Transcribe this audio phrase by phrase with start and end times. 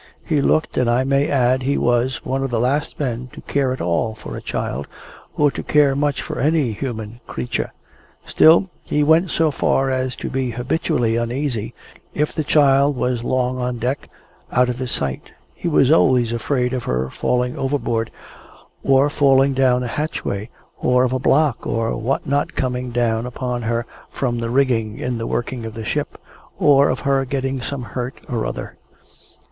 [0.25, 3.41] He looked, and I may add, he was, one of the last of men to
[3.41, 4.87] care at all for a child,
[5.37, 7.71] or to care much for any human creature.
[8.25, 11.75] Still, he went so far as to be habitually uneasy,
[12.15, 14.09] if the child was long on deck,
[14.51, 15.33] out of his sight.
[15.53, 18.09] He was always afraid of her falling overboard,
[18.83, 20.49] or falling down a hatchway,
[20.79, 25.19] or of a block or what not coming down upon her from the rigging in
[25.19, 26.19] the working of the ship,
[26.57, 28.77] or of her getting some hurt or other.